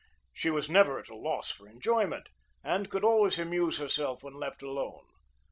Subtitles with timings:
[0.33, 2.29] She was never at loss for enjoyment,
[2.63, 5.05] and could always amuse herself when left alone.